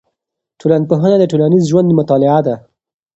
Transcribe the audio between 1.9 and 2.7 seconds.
مطالعه ده.